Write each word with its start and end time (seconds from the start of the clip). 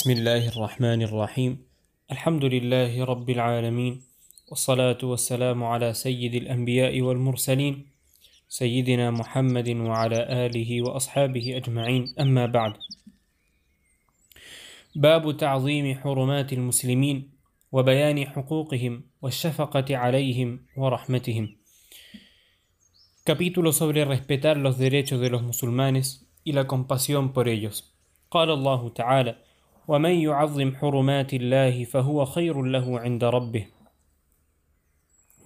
بسم 0.00 0.10
الله 0.10 0.48
الرحمن 0.48 1.02
الرحيم. 1.02 1.52
الحمد 2.12 2.44
لله 2.44 3.04
رب 3.04 3.30
العالمين 3.30 4.02
والصلاة 4.48 4.98
والسلام 5.02 5.64
على 5.64 5.92
سيد 5.92 6.34
الأنبياء 6.34 7.00
والمرسلين 7.00 7.86
سيدنا 8.48 9.10
محمد 9.10 9.68
وعلى 9.68 10.46
آله 10.46 10.82
وأصحابه 10.82 11.56
أجمعين. 11.56 12.14
أما 12.20 12.46
بعد 12.46 12.72
باب 14.96 15.36
تعظيم 15.36 15.94
حرمات 15.94 16.52
المسلمين 16.52 17.30
وبيان 17.72 18.26
حقوقهم 18.26 19.04
والشفقة 19.22 19.96
عليهم 19.96 20.60
ورحمتهم. 20.76 21.56
Capítulo 23.26 23.72
sobre 23.72 24.06
respetar 24.06 24.56
los 24.56 24.78
derechos 24.78 25.20
de 25.20 25.28
los 25.28 25.42
musulmanes 25.42 26.26
y 26.42 26.52
la 26.52 26.66
compasión 26.66 27.34
por 27.34 27.48
ellos. 27.48 27.84
قال 28.30 28.50
الله 28.50 28.88
تعالى: 28.88 29.49
ومن 29.88 30.10
يعظم 30.10 30.76
حرمات 30.76 31.34
الله 31.34 31.84
فهو 31.84 32.24
خير 32.24 32.62
له 32.62 33.00
عند 33.00 33.24
ربه. 33.24 33.66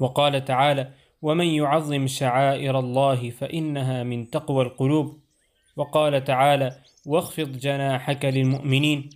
وقال 0.01 0.45
تعالى: 0.45 0.91
ومن 1.23 1.47
يعظم 1.47 2.07
شعائر 2.07 2.79
الله 2.79 3.31
فإنها 3.31 4.03
من 4.03 4.31
تقوى 4.31 4.65
القلوب. 4.65 5.19
وقال 5.77 6.25
تعالى: 6.25 6.83
واخفض 7.07 7.53
جناحك 7.59 8.25
للمؤمنين. 8.25 9.11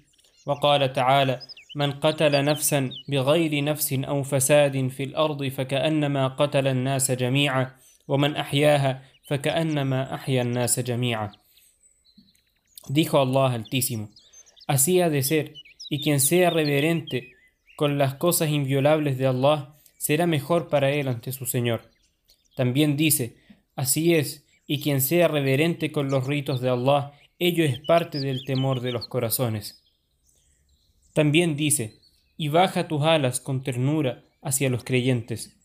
وقال 0.47 0.93
تعالى: 0.93 1.41
من 1.77 1.93
قتل 1.93 2.45
نفسا 2.45 2.91
بغير 3.09 3.65
نفس 3.65 3.93
أو 3.93 4.23
فساد 4.23 4.89
في 4.89 5.03
الأرض 5.03 5.49
فكأنما 5.49 6.29
قتل 6.29 6.67
الناس 6.67 7.11
جميعا 7.11 7.71
ومن 8.09 8.37
أحياها 8.37 9.03
فكأنما 9.29 10.15
أحيا 10.15 10.43
الناس 10.43 10.81
جميعا. 10.81 11.31
Dijo 12.89 13.19
Allah 13.19 13.53
Altísimo, 13.53 14.09
así 14.69 15.01
ha 15.01 15.11
de 15.11 15.25
ser, 15.25 15.55
y 15.91 16.01
quien 16.01 16.21
sea 16.21 16.51
reverente 16.51 17.33
con 17.77 17.99
las 17.99 18.15
cosas 18.15 18.51
inviolables 18.51 19.19
de 19.19 19.27
Allah 19.27 19.75
será 19.97 20.29
mejor 20.29 20.69
para 20.69 20.93
él 20.93 21.09
ante 21.09 21.33
su 21.33 21.47
Señor. 21.47 21.91
También 22.55 22.97
dice, 22.97 23.37
así 23.75 24.15
es, 24.15 24.45
y 24.67 24.81
quien 24.81 25.01
sea 25.01 25.27
reverente 25.27 25.91
con 25.91 26.11
los 26.11 26.27
ritos 26.27 26.61
de 26.61 26.69
Allah, 26.69 27.13
ello 27.39 27.65
es 27.65 27.81
parte 27.81 28.21
del 28.21 28.45
temor 28.45 28.81
de 28.81 28.93
los 28.93 29.09
corazones. 29.09 29.83
También 31.15 31.57
dice, 31.57 31.99
y 32.37 32.49
baja 32.49 32.87
tus 32.87 33.03
alas 33.03 33.41
con 33.41 33.63
ternura 33.63 34.23
hacia 34.43 34.71
los 34.71 34.85
creyentes. 34.85 35.57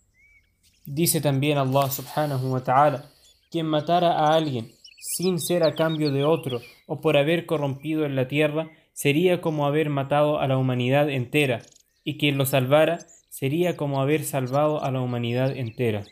Dice 0.86 1.22
también 1.22 1.58
Allah 1.58 1.92
subhanahu 1.92 2.54
wa 2.54 2.64
ta'ala, 2.64 3.12
quien 3.52 3.66
matara 3.66 4.14
a 4.14 4.34
alguien 4.34 4.72
sin 4.98 5.40
ser 5.40 5.64
a 5.64 5.76
cambio 5.76 6.12
de 6.12 6.24
otro 6.24 6.62
o 6.88 7.02
por 7.02 7.18
haber 7.18 7.46
corrompido 7.46 8.06
en 8.06 8.16
la 8.16 8.28
tierra, 8.28 8.70
sería 8.94 9.42
como 9.42 9.66
haber 9.66 9.90
matado 9.90 10.40
a 10.40 10.48
la 10.48 10.58
humanidad 10.58 11.10
entera, 11.10 11.62
y 12.04 12.18
quien 12.18 12.38
lo 12.38 12.46
salvara 12.46 13.00
sería 13.30 13.76
como 13.76 14.02
haber 14.02 14.24
salvado 14.24 14.84
a 14.84 14.92
la 14.92 15.02
humanidad 15.02 15.56
entera. 15.58 16.04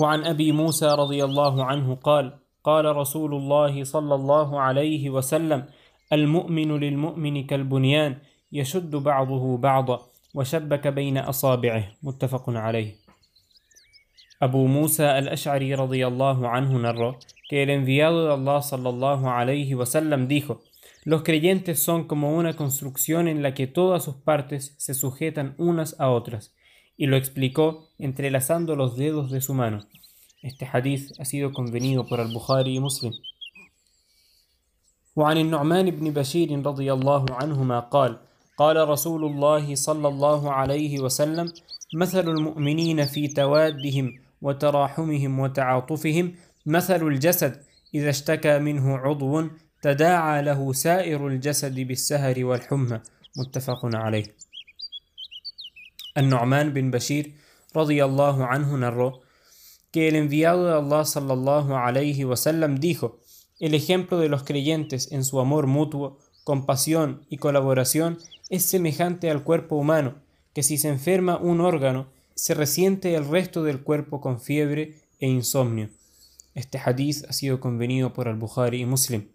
وعن 0.00 0.24
أبي 0.24 0.52
موسى 0.52 0.86
رضي 0.86 1.24
الله 1.24 1.64
عنه 1.64 1.94
قال 1.94 2.32
قال 2.64 2.84
رسول 2.96 3.34
الله 3.34 3.84
صلى 3.84 4.14
الله 4.14 4.60
عليه 4.60 5.10
وسلم 5.10 5.64
المؤمن 6.12 6.80
للمؤمن 6.80 7.46
كالبنيان 7.46 8.16
يشد 8.52 8.96
بعضه 8.96 9.56
بعضا 9.56 10.00
وشبك 10.34 10.88
بين 10.88 11.18
أصابعه 11.18 11.84
متفق 12.02 12.44
عليه 12.48 12.94
أبو 14.42 14.66
موسى 14.66 15.18
الأشعري 15.18 15.74
رضي 15.74 16.06
الله 16.06 16.48
عنه 16.48 16.78
نرى 16.78 17.18
que 17.52 17.68
الله 17.68 18.60
صلى 18.60 18.88
الله 18.88 19.30
عليه 19.30 19.74
وسلم 19.74 20.28
dijo 20.28 20.69
Los 21.03 21.23
creyentes 21.23 21.83
son 21.83 22.07
como 22.07 22.35
una 22.35 22.53
construcción 22.55 23.27
en 23.27 23.43
la 23.43 23.53
que 23.53 23.67
todas 23.67 24.03
sus 24.03 24.15
partes 24.15 24.73
se 24.77 24.93
sujetan 24.93 25.53
unas 25.57 25.99
a 25.99 26.09
otras, 26.09 26.55
y 26.97 27.05
lo 27.07 27.17
explicó 27.17 27.89
entrelazando 27.99 28.75
los 28.75 28.95
dedos 28.97 29.31
de 29.31 29.41
su 29.41 29.53
mano. 29.53 29.85
Este 30.41 30.67
hadith 30.71 31.11
ha 31.19 31.25
sido 31.25 31.53
convenido 31.53 32.07
por 32.07 32.19
al-Bukhari 32.21 32.75
y 32.75 32.79
Muslim. 32.79 33.13
وعن 35.15 35.37
النعمان 35.37 35.91
بن 35.91 36.11
بشير 36.11 36.65
رضي 36.65 36.93
الله 36.93 37.25
عنهما 37.29 37.79
قال 37.79 38.17
قال 38.57 38.89
رسول 38.89 39.25
الله 39.25 39.75
صلى 39.75 40.07
الله 40.07 40.51
عليه 40.51 40.99
وسلم 40.99 41.53
مثل 41.93 42.29
المؤمنين 42.29 43.05
في 43.05 43.27
توادهم 43.27 44.19
وتراحمهم 44.41 45.39
وتعاطفهم 45.39 46.35
مثل 46.65 47.07
الجسد 47.07 47.63
إذا 47.93 48.09
اشتكى 48.09 48.59
منه 48.59 48.97
عضو 48.97 49.43
تداعى 49.81 50.41
له 50.41 50.73
سائر 50.73 51.27
الجسد 51.27 51.79
بالسهر 51.79 52.45
والحمى 52.45 52.99
متفق 53.37 53.95
عليه 53.95 54.25
النعمان 56.17 56.73
bin 56.73 56.91
Bashir 56.91 57.33
radiyallahu 57.75 58.43
anhu 58.43 58.77
narró 58.77 59.21
que 59.91 60.07
el 60.07 60.15
enviado 60.15 60.67
de 60.67 60.73
Allah 60.73 61.05
sallallahu 61.05 61.75
alayhi 61.75 62.23
wasallam 62.25 62.79
dijo 62.79 63.19
el 63.59 63.73
ejemplo 63.73 64.19
de 64.19 64.27
los 64.27 64.43
creyentes 64.43 65.11
en 65.11 65.23
su 65.23 65.39
amor 65.39 65.67
mutuo, 65.67 66.19
compasión 66.43 67.25
y 67.29 67.37
colaboración 67.37 68.17
es 68.49 68.65
semejante 68.65 69.29
al 69.31 69.43
cuerpo 69.43 69.77
humano, 69.77 70.15
que 70.53 70.63
si 70.63 70.77
se 70.77 70.89
enferma 70.89 71.37
un 71.37 71.61
órgano, 71.61 72.07
se 72.35 72.53
resiente 72.53 73.15
el 73.15 73.25
resto 73.25 73.63
del 73.63 73.81
cuerpo 73.81 74.19
con 74.19 74.41
fiebre 74.41 74.95
e 75.19 75.27
insomnio. 75.27 75.89
Este 76.53 76.77
hadith 76.77 77.23
ha 77.29 77.33
sido 77.33 77.59
convenido 77.59 78.13
por 78.13 78.27
al-Bukhari 78.27 78.81
y 78.81 78.85
Muslim. 78.85 79.29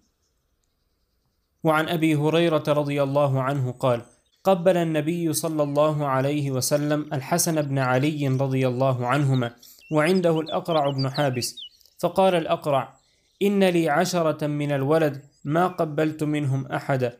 وعن 1.65 1.89
أبي 1.89 2.15
هريرة 2.15 2.63
رضي 2.67 3.03
الله 3.03 3.41
عنه 3.41 3.71
قال 3.71 4.01
قبل 4.43 4.77
النبي 4.77 5.33
صلى 5.33 5.63
الله 5.63 6.07
عليه 6.07 6.51
وسلم 6.51 7.09
الحسن 7.13 7.61
بن 7.61 7.77
علي 7.79 8.27
رضي 8.27 8.67
الله 8.67 9.07
عنهما 9.07 9.49
وعنده 9.91 10.39
الأقرع 10.39 10.89
بن 10.89 11.09
حابس 11.09 11.47
فقال 11.99 12.35
الأقرع 12.35 12.83
إن 13.41 13.63
لي 13.63 13.89
عشرة 13.89 14.47
من 14.47 14.71
الولد 14.71 15.21
ما 15.45 15.67
قبلت 15.67 16.23
منهم 16.23 16.65
أحدا. 16.65 17.17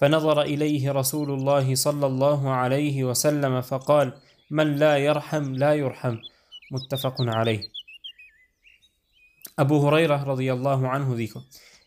فنظر 0.00 0.42
إليه 0.42 0.92
رسول 0.92 1.30
الله 1.30 1.74
صلى 1.74 2.06
الله 2.06 2.50
عليه 2.50 3.04
وسلم 3.04 3.60
فقال 3.60 4.12
من 4.50 4.76
لا 4.76 4.96
يرحم 4.96 5.54
لا 5.54 5.72
يرحم. 5.74 6.16
متفق 6.72 7.16
عليه. 7.20 7.60
Abu 9.58 9.80
Huraira 9.80 10.20
radiyallahu 10.20 10.84
anhu 10.84 11.16
dijo, 11.16 11.40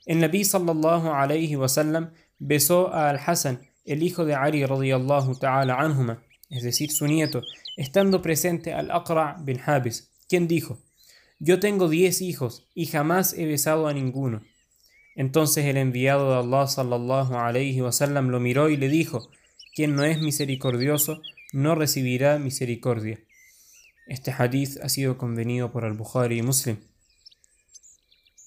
el 0.09 0.22
Nabi 0.22 0.44
sallallahu 0.44 1.12
alayhi 1.12 1.56
wasallam 1.56 2.14
besó 2.40 2.92
a 2.92 3.12
Al-Hasan, 3.12 3.62
el 3.86 4.02
hijo 4.02 4.25
de 4.25 4.34
Ali 4.34 4.66
radiyallahu 4.66 5.36
ta'ala 5.36 5.75
anhuma, 5.75 6.24
es 6.50 6.64
decir, 6.64 6.90
su 6.92 7.06
nieto, 7.06 7.44
estando 7.78 8.19
presente 8.19 8.74
al-Aqra 8.74 9.38
bin 9.40 9.59
Habis, 9.64 10.09
quien 10.28 10.48
dijo, 10.48 10.80
yo 11.38 11.59
tengo 11.59 11.88
diez 11.90 12.24
hijos 12.24 12.68
y 12.74 12.88
jamás 12.88 13.34
he 13.34 13.46
besado 13.46 13.88
a 13.88 13.94
ninguno. 13.94 14.42
Entonces 15.16 15.66
el 15.66 15.78
enviado 15.78 16.31
de 16.31 16.40
Allah 16.40 16.66
sallallahu 16.66 18.31
lo 18.31 18.40
miró 18.40 18.69
y 18.69 18.78
le 18.78 18.90
dijo, 18.90 19.30
quien 19.75 19.96
no 19.96 20.03
es 20.06 20.19
misericordioso 20.19 21.22
no 21.53 21.75
recibirá 21.75 22.40
misericordia. 22.40 23.19
Este 24.08 24.34
hadith 24.36 24.80
ha 24.81 24.90
sido 24.90 25.19
convenido 25.19 25.72
por 25.72 25.86
al-Bukhari 25.86 26.40
y 26.40 26.42
Muslim. 26.42 26.78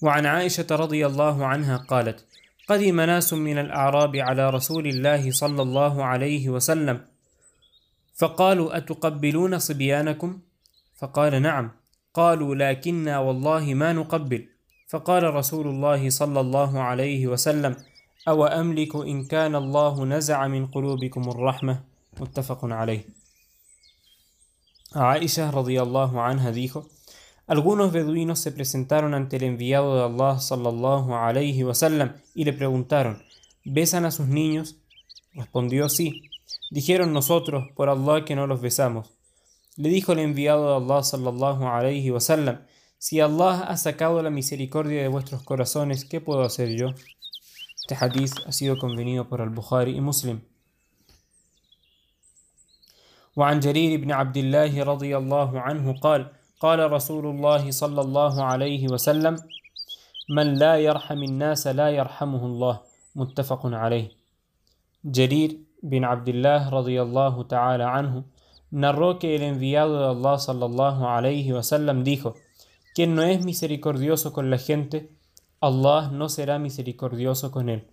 وعن 0.03 0.25
عائشة 0.25 0.67
رضي 0.71 1.01
الله 1.05 1.45
عنها 1.45 1.77
قالت: 1.77 2.25
قدم 2.69 3.01
ناس 3.01 3.33
من 3.33 3.57
الأعراب 3.57 4.15
على 4.15 4.49
رسول 4.49 4.87
الله 4.87 5.31
صلى 5.31 5.61
الله 5.61 6.03
عليه 6.03 6.49
وسلم 6.49 6.97
فقالوا 8.19 8.77
أتقبلون 8.77 9.59
صبيانكم؟ 9.59 10.39
فقال 10.99 11.41
نعم. 11.41 11.71
قالوا 12.13 12.55
لكنا 12.55 13.19
والله 13.19 13.73
ما 13.73 13.93
نقبل. 13.93 14.41
فقال 14.91 15.23
رسول 15.23 15.67
الله 15.67 16.09
صلى 16.09 16.39
الله 16.39 16.71
عليه 16.81 17.27
وسلم 17.27 17.75
أو 18.27 18.45
أملك 18.45 18.95
إن 18.95 19.25
كان 19.25 19.55
الله 19.55 20.05
نزع 20.05 20.47
من 20.47 20.67
قلوبكم 20.67 21.23
الرحمة؟ 21.29 21.75
متفق 22.19 22.59
عليه. 22.65 23.03
Aisha 24.93 25.49
radiyallahu 25.51 26.21
anha 26.21 26.51
dijo 26.53 26.85
Algunos 27.46 27.92
beduinos 27.92 28.40
se 28.40 28.52
presentaron 28.52 29.14
ante 29.14 29.36
el 29.36 29.44
enviado 29.44 29.96
de 29.96 30.04
Allah 30.04 30.38
sallallahu 30.38 31.14
alayhi 31.14 31.64
wasallam 31.64 32.14
y 32.34 32.44
le 32.44 32.52
preguntaron 32.52 33.22
¿Besan 33.64 34.04
a 34.04 34.10
sus 34.10 34.28
niños? 34.28 34.76
Respondió 35.32 35.88
sí. 35.88 36.22
Dijeron 36.70 37.12
nosotros 37.12 37.68
por 37.74 37.88
Allah 37.88 38.24
que 38.24 38.36
no 38.36 38.46
los 38.46 38.60
besamos. 38.60 39.10
Le 39.76 39.88
dijo 39.88 40.12
el 40.12 40.18
enviado 40.18 40.68
de 40.68 40.84
Allah 40.84 41.02
sallallahu 41.02 41.66
alayhi 41.66 42.10
wasallam 42.10 42.60
Si 42.98 43.20
Allah 43.20 43.64
ha 43.68 43.76
sacado 43.76 44.22
la 44.22 44.30
misericordia 44.30 45.00
de 45.02 45.08
vuestros 45.08 45.42
corazones, 45.42 46.04
¿qué 46.04 46.20
puedo 46.20 46.42
hacer 46.42 46.76
yo? 46.76 46.88
Este 47.80 47.94
hadith 48.04 48.34
ha 48.46 48.52
sido 48.52 48.76
convenido 48.76 49.28
por 49.28 49.40
al-Bukhari 49.40 49.96
y 49.96 50.00
Muslim. 50.00 50.40
وعن 53.38 53.60
جرير 53.60 54.00
بن 54.00 54.12
عبد 54.12 54.36
الله 54.36 54.82
رضي 54.82 55.16
الله 55.16 55.60
عنه 55.60 55.92
قال 55.92 56.30
قال 56.63 56.79
رسول 56.91 57.25
الله 57.33 57.71
صلى 57.71 58.01
الله 58.01 58.43
عليه 58.43 58.83
وسلم 58.93 59.35
من 60.37 60.47
لا 60.63 60.73
يرحم 60.87 61.19
الناس 61.29 61.67
لا 61.67 61.89
يرحمه 61.89 62.45
الله 62.45 62.75
متفق 63.15 63.61
عليه 63.65 64.07
Jarir 65.03 65.59
bin 65.83 66.03
Abdullah 66.03 66.71
radiyallahu 66.71 67.47
ta'ala 67.51 67.91
anhu 67.91 68.23
narró 68.71 69.19
que 69.19 69.35
el 69.35 69.41
enviado 69.43 69.99
de 69.99 70.07
Allah 70.15 70.39
sallallahu 70.39 71.05
alayhi 71.05 71.51
wasallam 71.51 72.05
dijo: 72.05 72.35
Quien 72.95 73.13
no 73.15 73.23
es 73.23 73.43
misericordioso 73.43 74.31
con 74.31 74.49
la 74.49 74.57
gente, 74.57 75.11
Allah 75.59 76.09
no 76.13 76.29
será 76.29 76.57
misericordioso 76.57 77.51
con 77.51 77.67
él. 77.67 77.87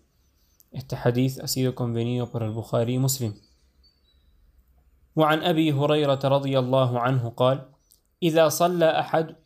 Este 0.71 0.95
hadith 0.95 1.41
ha 1.43 1.49
sido 1.49 1.75
convenido 1.75 2.31
por 2.31 2.45
el 2.45 2.51
Bukhari 2.51 2.95
y 2.95 2.99
Muslim. 2.99 3.35
وعن 5.17 5.43
أبي 5.43 5.73
هريرة 5.73 6.21
رضي 6.23 6.59
الله 6.59 7.01
عنه 7.01 7.31
قال: 7.37 7.67
إذا 8.23 8.49
صلى 8.49 9.01
أحد 9.01 9.37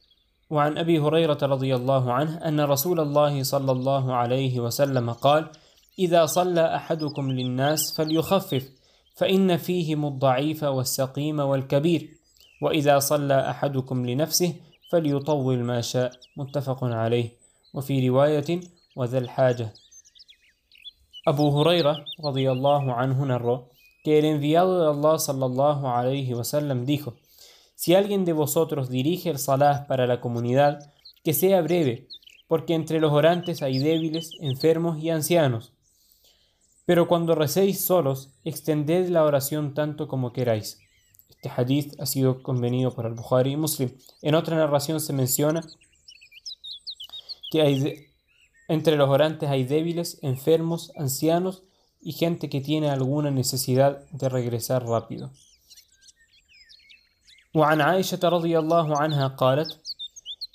وعن 0.51 0.79
أبي 0.79 0.99
هريرة 0.99 1.39
رضي 1.43 1.75
الله 1.75 2.13
عنه 2.13 2.37
أن 2.49 2.61
رسول 2.61 3.01
الله 3.01 3.43
صلى 3.43 3.73
الله 3.73 4.15
عليه 4.15 4.61
وسلم 4.61 5.11
قال: 5.11 5.51
إذا 5.99 6.27
صلى 6.27 6.77
أحدكم 6.77 7.31
للناس 7.31 7.95
فليخفف 7.97 8.71
فإن 9.17 9.57
فيهم 9.57 10.07
الضعيف 10.07 10.63
والسقيم 10.63 11.41
والكبير 11.41 12.09
وإذا 12.63 12.99
صلى 12.99 13.51
أحدكم 13.51 14.07
لنفسه 14.07 14.55
فليطول 14.91 15.59
ما 15.59 15.81
شاء. 15.81 16.13
متفق 16.37 16.85
عليه. 16.85 17.29
وفي 17.75 18.09
رواية 18.09 18.61
وذا 18.97 19.19
الحاجة. 19.19 19.75
Abu 21.27 21.51
Huraira 21.51 22.05
radiyallahu 22.23 22.93
anhu 22.93 23.25
narró 23.25 23.71
que 24.05 24.19
el 24.19 24.27
enviado 24.27 24.83
de 24.83 24.89
Allah 24.91 25.19
sallallahu 25.19 25.89
alayhi 25.89 26.35
wasallam 26.35 26.85
dijo: 26.85 27.15
Si 27.85 27.95
alguien 27.95 28.25
de 28.25 28.33
vosotros 28.33 28.89
dirige 28.89 29.29
el 29.29 29.39
salah 29.39 29.87
para 29.87 30.07
la 30.07 30.23
comunidad, 30.23 30.91
que 31.23 31.35
sea 31.35 31.61
breve, 31.61 32.09
porque 32.49 32.73
entre 32.73 32.99
los 32.99 33.13
orantes 33.13 33.61
hay 33.61 33.79
débiles, 33.79 34.31
enfermos 34.41 34.99
y 35.03 35.11
ancianos. 35.11 35.75
Pero 36.87 37.09
cuando 37.09 37.35
recéis 37.35 37.85
solos, 37.85 38.31
extended 38.43 39.11
la 39.11 39.23
oración 39.23 39.75
tanto 39.75 40.09
como 40.09 40.33
queráis. 40.33 40.81
Este 41.29 41.51
hadith 41.55 42.01
ha 42.01 42.07
sido 42.07 42.43
convenido 42.43 42.95
por 42.95 43.05
el 43.05 43.13
Bukhari 43.13 43.53
y 43.53 43.57
Muslim. 43.59 43.91
En 44.23 44.35
otra 44.35 44.57
narración 44.57 44.99
se 44.99 45.13
menciona 45.13 45.63
que 47.51 48.15
entre 48.67 48.97
los 48.97 49.11
orantes 49.11 49.51
hay 49.51 49.65
débiles, 49.65 50.19
enfermos, 50.23 50.91
ancianos 50.97 51.65
y 52.01 52.13
gente 52.13 52.49
que 52.49 52.63
tiene 52.63 52.89
alguna 52.89 53.31
necesidad 53.31 54.09
de 54.11 54.31
regresar 54.31 54.87
rápido. 54.87 55.33
وعن 57.55 57.81
عائشة 57.81 58.19
رضي 58.25 58.59
الله 58.59 58.97
عنها 58.97 59.27
قالت: 59.29 59.79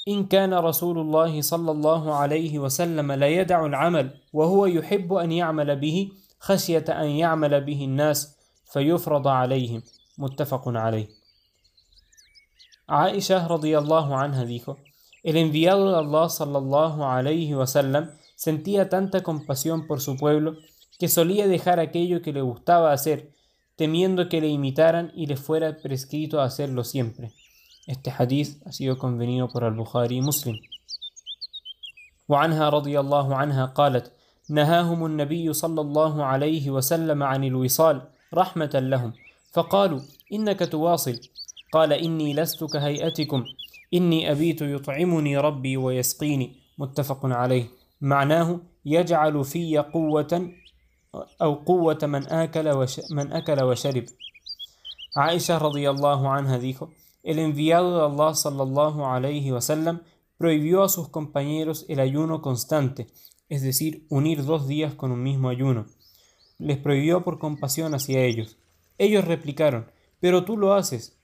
إن 0.08 0.26
كان 0.26 0.54
رسول 0.54 0.98
الله 0.98 1.42
صلى 1.42 1.72
الله 1.72 2.14
عليه 2.14 2.60
وسلم 2.60 3.12
لا 3.12 3.28
يدع 3.28 3.66
العمل 3.66 4.12
وهو 4.34 4.66
يحب 4.66 5.14
أن 5.14 5.32
يعمل 5.32 5.76
به 5.76 6.12
خشية 6.40 6.86
أن 6.90 7.10
يعمل 7.10 7.62
به 7.62 7.86
الناس 7.86 8.36
فيفرض 8.74 9.28
عليهم. 9.28 9.82
متفق 10.18 10.64
عليه. 10.68 11.08
عائشة 12.90 13.48
رضي 13.48 13.78
الله 13.78 14.16
عنها 14.16 14.46
dijo 14.46 14.78
El 15.24 15.38
enviado 15.38 15.92
de 15.92 15.98
Allah 15.98 16.30
sallallahu 16.30 17.04
alayhi 17.04 17.54
wasallam 17.54 18.12
sentía 18.36 18.90
tanta 18.90 19.22
compasión 19.22 19.86
por 19.86 20.02
su 20.02 20.18
pueblo 20.18 20.56
que 20.98 21.08
solía 21.08 21.48
dejar 21.48 21.80
aquello 21.80 22.22
que 22.22 22.34
le 22.34 22.42
gustaba 22.42 22.92
hacer, 22.94 23.32
temiendo 23.80 24.28
que 24.28 24.42
le 24.42 24.50
imitaran 24.50 25.06
y 25.16 25.26
le 25.26 25.38
fuera 25.38 25.78
prescrito 25.78 26.42
hacerlo 26.42 26.84
siempre. 26.84 27.32
Este 27.88 28.12
hadith 28.12 28.62
ha 28.66 28.74
sido 28.74 28.98
convenido 28.98 29.48
por 29.48 29.64
al-Bukhari 29.64 30.18
y 30.18 30.22
Muslim. 30.22 30.58
وعنها 32.30 32.70
رضي 32.70 33.00
الله 33.00 33.36
عنها 33.36 33.66
قالت 33.66 34.12
نهاهم 34.50 35.06
النبي 35.06 35.54
صلى 35.54 35.82
الله 35.82 36.24
عليه 36.24 36.70
وسلم 36.70 37.24
عن 37.24 37.44
الوصال 37.44 38.02
رحمة 38.34 38.70
لهم 38.74 39.14
فقالوا 39.54 40.00
إنك 40.34 40.60
تواصل 40.60 41.20
قال 41.74 41.94
إني 41.94 42.34
لست 42.34 42.64
كهيئتكم 42.64 43.46
إني 43.94 44.32
أبيت 44.32 44.62
يطعمني 44.62 45.38
ربي 45.38 45.78
ويسقيني 45.78 46.56
متفق 46.78 47.26
عليه 47.26 47.66
معناه 48.02 48.60
يجعل 48.86 49.44
في 49.44 49.78
قوة 49.78 50.52
أو 51.43 51.55
قوة 51.55 51.99
من 52.03 52.27
أكل, 52.27 52.69
وش 52.69 53.01
من 53.11 53.33
أكل 53.33 53.63
وشرب 53.63 54.05
عائشة 55.17 55.59
رضي 55.59 55.91
الله 55.91 56.29
عنها 56.29 56.59
dijo 56.59 56.91
El 57.23 57.39
enviado 57.39 57.99
de 57.99 58.05
Allah 58.05 58.35
sallallahu 58.35 59.07
alayhi 59.07 59.51
wasallam 59.53 60.03
prohibió 60.37 60.83
a 60.83 60.89
sus 60.89 61.09
compañeros 61.09 61.87
el 61.89 62.01
ayuno 62.01 62.43
constante, 62.43 63.07
es 63.49 63.63
decir, 63.63 64.07
unir 64.11 64.45
dos 64.45 64.69
días 64.69 64.95
con 64.95 65.11
un 65.11 65.23
mismo 65.23 65.49
ayuno. 65.49 65.87
Les 66.59 66.77
prohibió 66.77 67.25
por 67.25 67.39
compasión 67.39 67.95
hacia 67.95 68.23
ellos. 68.23 68.59
Ellos 68.99 69.25
replicaron, 69.25 69.91
pero 70.21 70.45
tú 70.45 70.59
lo 70.59 70.75
haces. 70.75 71.19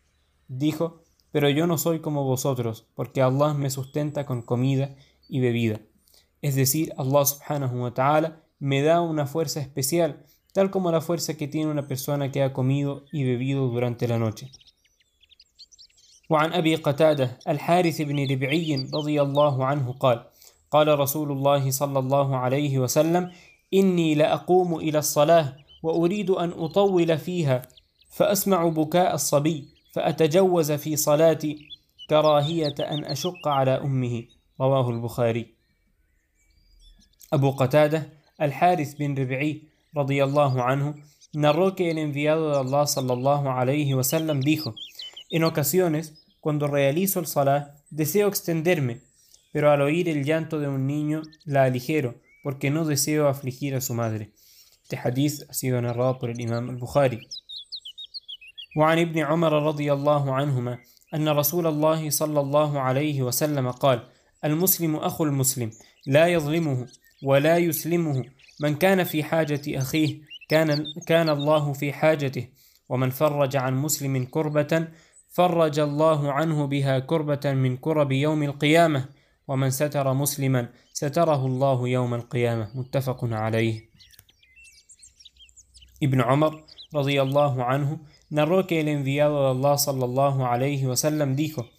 Dijo, 0.48 1.02
pero 1.32 1.50
yo 1.50 1.66
no 1.66 1.76
soy 1.76 2.00
como 2.00 2.24
vosotros, 2.24 2.86
porque 2.94 3.20
Allah 3.20 3.52
me 3.52 3.68
sustenta 3.68 4.24
con 4.24 4.40
comida 4.42 4.96
y 5.28 5.40
bebida. 5.40 5.80
Es 6.40 6.54
decir, 6.54 6.92
Allah 6.96 7.26
subhanahu 7.26 7.82
wa 7.82 7.94
ta'ala 7.94 8.42
me 8.59 8.81
da 8.81 9.01
una 9.01 9.25
fuerza 9.25 9.59
especial, 9.59 10.25
tal 10.53 10.71
como 10.71 10.91
la 10.91 11.01
fuerza 11.01 11.35
que 11.35 11.47
tiene 11.47 11.71
una 11.71 11.87
persona 11.87 12.31
que 12.31 12.43
ha 12.43 12.53
comido 12.53 13.05
y 13.11 13.23
bebido 13.23 13.67
durante 13.67 14.07
la 14.07 14.17
noche. 14.17 14.51
وعن 16.29 16.53
أبي 16.53 16.75
قتادة 16.75 17.37
الحارث 17.47 18.01
بن 18.01 18.31
ربعي 18.31 18.89
رضي 18.93 19.21
الله 19.21 19.65
عنه 19.65 19.93
قال 19.93 20.25
قال 20.71 20.99
رسول 20.99 21.31
الله 21.31 21.71
صلى 21.71 21.99
الله 21.99 22.37
عليه 22.37 22.79
وسلم 22.79 23.31
إني 23.73 24.15
لأقوم 24.15 24.75
إلى 24.75 24.99
الصلاة 24.99 25.55
وأريد 25.83 26.29
أن 26.29 26.51
أطول 26.51 27.17
فيها 27.17 27.61
فأسمع 28.09 28.67
بكاء 28.67 29.15
الصبي 29.15 29.69
فأتجوز 29.93 30.71
في 30.71 30.95
صلاتي 30.95 31.57
كراهية 32.09 32.75
أن 32.79 33.05
أشق 33.05 33.47
على 33.47 33.71
أمه 33.71 34.23
رواه 34.61 34.89
البخاري 34.89 35.53
أبو 37.33 37.51
قتادة 37.51 38.09
الحارث 38.42 38.94
بن 38.94 39.14
ربعي 39.18 39.62
رضي 39.96 40.24
الله 40.24 40.62
عنه 40.62 40.94
narró 41.32 41.76
que 41.76 41.90
el 41.90 41.98
enviado 41.98 42.50
de 42.50 42.58
Allah 42.58 42.86
sallallahu 42.86 43.48
alayhi 43.48 43.94
wasallam 43.94 44.40
dijo 44.40 44.74
En 45.30 45.44
ocasiones, 45.44 46.24
cuando 46.40 46.66
realizo 46.66 47.20
el 47.20 47.26
salah, 47.26 47.76
deseo 47.90 48.26
extenderme, 48.28 49.00
pero 49.52 49.70
al 49.70 49.80
oír 49.82 50.08
el 50.08 50.24
llanto 50.24 50.58
de 50.58 50.68
un 50.68 50.86
niño 50.86 51.22
la 51.44 51.64
aligero, 51.64 52.16
porque 52.42 52.70
no 52.70 52.84
deseo 52.84 53.28
afligir 53.28 53.74
a 53.76 53.80
su 53.80 53.94
madre. 53.94 54.32
Este 54.82 54.96
hadith 54.96 55.42
ha 55.48 55.54
sido 55.54 55.80
narrado 55.80 56.18
por 56.18 56.30
el 56.30 56.40
imam 56.40 56.68
al-Bukhari. 56.70 57.20
وعن 58.76 58.98
ابن 58.98 59.18
عمر 59.18 59.52
رضي 59.62 59.92
الله 59.92 60.34
عنهما 60.34 60.78
أن 61.14 61.28
رسول 61.28 61.66
الله 61.66 62.10
صلى 62.10 62.40
الله 62.40 62.80
عليه 62.80 63.22
وسلم 63.22 63.70
قال 63.70 64.08
المسلم 64.44 64.96
أخو 64.96 65.24
المسلم 65.24 65.70
لا 66.06 66.26
يظلمه 66.26 66.86
ولا 67.25 67.57
يسلمه. 67.57 68.23
من 68.59 68.75
كان 68.75 69.03
في 69.03 69.23
حاجة 69.23 69.61
أخيه 69.67 70.21
كان, 70.49 70.85
كان 71.07 71.29
الله 71.29 71.73
في 71.73 71.93
حاجته. 71.93 72.47
ومن 72.89 73.09
فرج 73.09 73.55
عن 73.55 73.73
مسلم 73.75 74.25
كربة 74.25 74.87
فرج 75.29 75.79
الله 75.79 76.31
عنه 76.31 76.65
بها 76.65 76.99
كربة 76.99 77.53
من 77.53 77.77
كرب 77.77 78.11
يوم 78.11 78.43
القيامة. 78.43 79.05
ومن 79.47 79.69
ستر 79.69 80.13
مسلما 80.13 80.69
ستره 80.93 81.45
الله 81.45 81.87
يوم 81.87 82.13
القيامة. 82.13 82.71
متفق 82.75 83.19
عليه. 83.23 83.89
ابن 86.03 86.21
عمر 86.21 86.63
رضي 86.95 87.21
الله 87.21 87.63
عنه 87.63 87.99
narró 88.29 88.65
que 88.67 88.79
el 88.81 88.87
enviado 88.87 89.43
de 89.43 89.51
Allah 89.51 89.77
sallallahu 89.77 90.45
alayhi 90.45 90.85
wasallam 90.85 91.35
dijo: 91.35 91.69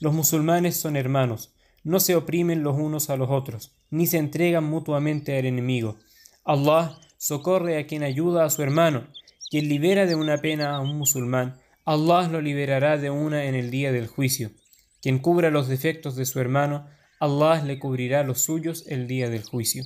Los 0.00 0.12
musulmanes 0.14 0.76
son 0.76 0.96
hermanos, 0.96 1.53
no 1.84 2.00
se 2.00 2.16
oprimen 2.16 2.62
los 2.62 2.76
unos 2.76 3.10
a 3.10 3.16
los 3.16 3.30
otros, 3.30 3.76
ni 3.90 4.06
se 4.06 4.18
entregan 4.18 4.64
mutuamente 4.64 5.38
al 5.38 5.46
enemigo. 5.46 5.96
Allah 6.44 6.98
socorre 7.18 7.78
a 7.78 7.86
quien 7.86 8.02
ayuda 8.02 8.44
a 8.44 8.50
su 8.50 8.62
hermano, 8.62 9.06
quien 9.50 9.68
libera 9.68 10.06
de 10.06 10.14
una 10.14 10.38
pena 10.38 10.74
a 10.74 10.80
un 10.80 10.96
musulmán, 10.96 11.60
Allah 11.84 12.28
lo 12.28 12.40
liberará 12.40 12.96
de 12.96 13.10
una 13.10 13.44
en 13.44 13.54
el 13.54 13.70
día 13.70 13.92
del 13.92 14.06
juicio. 14.06 14.50
Quien 15.02 15.18
cubra 15.18 15.50
los 15.50 15.68
defectos 15.68 16.16
de 16.16 16.24
su 16.24 16.40
hermano, 16.40 16.88
Allah 17.20 17.62
le 17.62 17.78
cubrirá 17.78 18.22
los 18.22 18.40
suyos 18.40 18.84
el 18.88 19.06
día 19.06 19.28
del 19.28 19.44
juicio. 19.44 19.84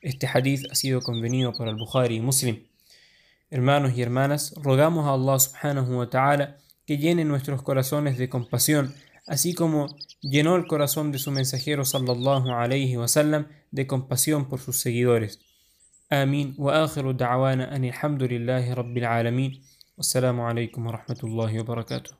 Este 0.00 0.26
hadith 0.26 0.66
ha 0.70 0.74
sido 0.74 1.02
convenido 1.02 1.52
por 1.52 1.68
al-Bukhari 1.68 2.16
y 2.16 2.20
Muslim. 2.20 2.64
Hermanos 3.50 3.92
y 3.96 4.02
hermanas, 4.02 4.54
rogamos 4.62 5.06
a 5.06 5.12
Allah 5.12 5.38
subhanahu 5.38 5.98
wa 5.98 6.10
ta'ala 6.10 6.56
que 6.86 6.98
llene 6.98 7.24
nuestros 7.24 7.62
corazones 7.62 8.16
de 8.16 8.28
compasión, 8.28 8.94
así 9.26 9.54
como 9.54 9.96
llenó 10.20 10.56
el 10.56 10.66
corazón 10.66 11.12
de 11.12 11.18
su 11.18 11.30
mensajero 11.30 11.84
sallallahu 11.84 12.50
alayhi 12.50 12.96
wa 12.96 13.08
sallam 13.08 13.48
de 13.70 13.86
compasión 13.86 14.48
por 14.48 14.60
sus 14.60 14.80
seguidores. 14.80 15.40
Amin 16.08 16.54
wa 16.56 16.84
akhiru 16.84 17.12
da'wana 17.12 17.64
an 17.74 17.84
alhamdulillahi 17.84 18.74
rabbil 18.74 19.04
alamin. 19.04 19.62
Wassalamu 19.96 20.46
alaykum 20.46 20.86
wa 20.86 20.92
rahmatullahi 20.92 21.58
wa 21.58 21.64
barakatuh. 21.64 22.12